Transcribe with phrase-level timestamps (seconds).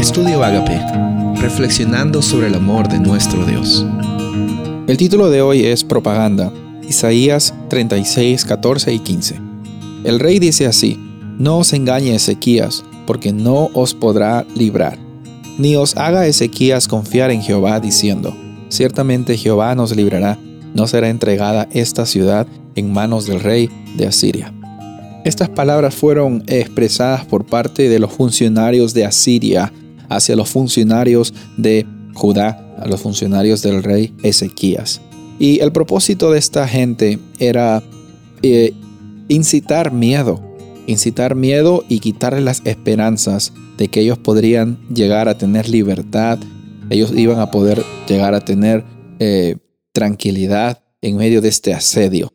[0.00, 0.80] Estudio Agape,
[1.42, 3.84] reflexionando sobre el amor de nuestro Dios.
[4.86, 6.50] El título de hoy es Propaganda,
[6.88, 9.38] Isaías 36, 14 y 15.
[10.04, 10.98] El rey dice así,
[11.38, 14.98] No os engañe Ezequías, porque no os podrá librar,
[15.58, 18.34] ni os haga Ezequías confiar en Jehová diciendo,
[18.70, 20.38] Ciertamente Jehová nos librará,
[20.74, 24.50] no será entregada esta ciudad en manos del rey de Asiria.
[25.26, 29.70] Estas palabras fueron expresadas por parte de los funcionarios de Asiria
[30.10, 35.00] hacia los funcionarios de Judá, a los funcionarios del rey Ezequías.
[35.38, 37.82] Y el propósito de esta gente era
[38.42, 38.74] eh,
[39.28, 40.42] incitar miedo,
[40.86, 46.38] incitar miedo y quitarles las esperanzas de que ellos podrían llegar a tener libertad,
[46.90, 48.84] ellos iban a poder llegar a tener
[49.18, 49.56] eh,
[49.92, 52.32] tranquilidad en medio de este asedio.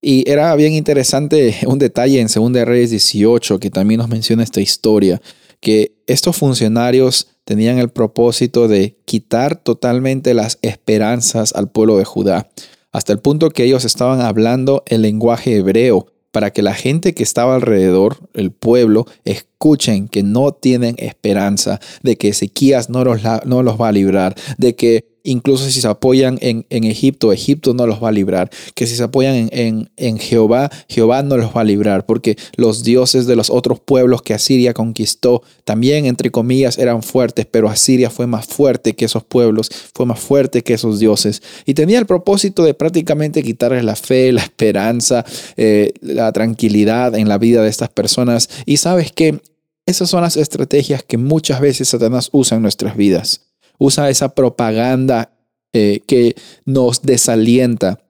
[0.00, 4.60] Y era bien interesante un detalle en 2 Reyes 18 que también nos menciona esta
[4.60, 5.20] historia,
[5.60, 12.48] que estos funcionarios tenían el propósito de quitar totalmente las esperanzas al pueblo de Judá,
[12.90, 17.22] hasta el punto que ellos estaban hablando el lenguaje hebreo para que la gente que
[17.22, 23.62] estaba alrededor, el pueblo, escuchen que no tienen esperanza, de que Ezequías no los, no
[23.62, 28.02] los va a librar, de que incluso si se apoyan en, Egipto, Egipto no los
[28.02, 28.50] va a librar.
[28.74, 32.82] Que si se apoyan en, en, Jehová, Jehová no los va a librar, porque los
[32.82, 38.10] dioses de los otros pueblos que Asiria conquistó también, entre comillas, eran fuertes, pero Asiria
[38.10, 41.42] fue más fuerte que esos pueblos, fue más fuerte que esos dioses.
[41.66, 45.24] Y tenía el propósito de prácticamente quitarles la fe, la esperanza,
[45.56, 48.48] eh, la tranquilidad en la vida de estas personas.
[48.64, 49.40] Y sabes que
[49.84, 53.47] esas son las estrategias que muchas veces Satanás usa en nuestras vidas
[53.78, 55.32] usa esa propaganda
[55.72, 56.34] eh, que
[56.64, 58.00] nos desalienta,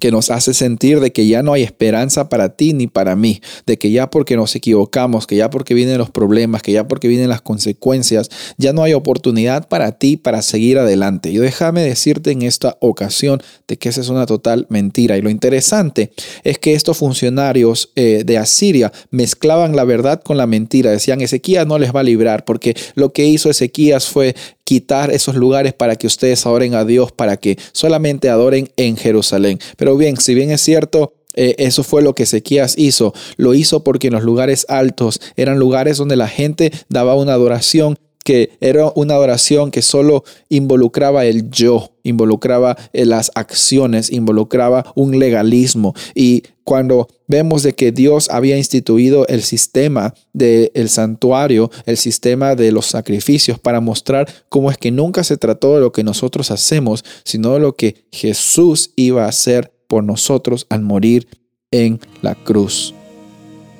[0.00, 3.40] que nos hace sentir de que ya no hay esperanza para ti ni para mí,
[3.66, 7.06] de que ya porque nos equivocamos, que ya porque vienen los problemas, que ya porque
[7.06, 11.30] vienen las consecuencias, ya no hay oportunidad para ti para seguir adelante.
[11.30, 15.16] Y déjame decirte en esta ocasión de que esa es una total mentira.
[15.16, 16.12] Y lo interesante
[16.42, 20.90] es que estos funcionarios eh, de Asiria mezclaban la verdad con la mentira.
[20.90, 24.34] Decían, Ezequías no les va a librar porque lo que hizo Ezequías fue
[24.64, 29.58] quitar esos lugares para que ustedes adoren a Dios, para que solamente adoren en Jerusalén.
[29.76, 33.14] Pero bien, si bien es cierto, eh, eso fue lo que Ezequías hizo.
[33.36, 37.98] Lo hizo porque en los lugares altos eran lugares donde la gente daba una adoración
[38.22, 45.18] que era una adoración que solo involucraba el yo, involucraba eh, las acciones, involucraba un
[45.18, 45.94] legalismo.
[46.14, 52.72] Y cuando vemos de que Dios había instituido el sistema del santuario, el sistema de
[52.72, 57.04] los sacrificios, para mostrar cómo es que nunca se trató de lo que nosotros hacemos,
[57.24, 61.26] sino de lo que Jesús iba a hacer por nosotros al morir
[61.70, 62.94] en la cruz.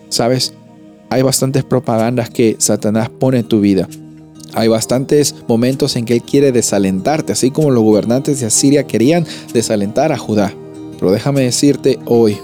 [0.09, 0.55] ¿Sabes?
[1.09, 3.89] Hay bastantes propagandas que Satanás pone en tu vida
[4.55, 9.27] hay bastantes momentos en que Él quiere desalentarte, así como los gobernantes de Asiria querían
[9.53, 10.53] desalentar a Judá.
[10.99, 12.39] Pero déjame decirte hoy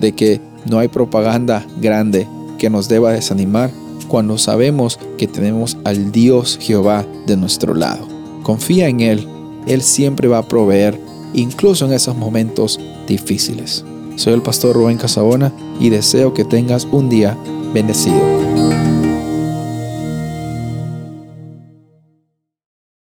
[0.00, 2.26] de que no hay propaganda grande
[2.58, 3.70] que nos deba desanimar
[4.08, 8.06] cuando sabemos que tenemos al Dios Jehová de nuestro lado.
[8.42, 9.26] Confía en Él,
[9.66, 10.98] Él siempre va a proveer,
[11.32, 13.84] incluso en esos momentos difíciles.
[14.16, 17.36] Soy el pastor Rubén Casabona y deseo que tengas un día
[17.72, 18.73] bendecido.